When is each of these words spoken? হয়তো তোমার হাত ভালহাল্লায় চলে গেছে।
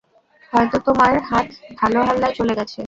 হয়তো 0.53 0.77
তোমার 0.87 1.13
হাত 1.29 1.47
ভালহাল্লায় 1.79 2.35
চলে 2.35 2.53
গেছে। 2.59 2.79